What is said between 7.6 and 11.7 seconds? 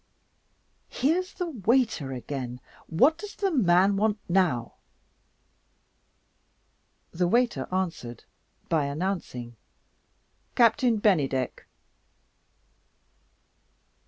answered by announcing: "Captain Bennydeck."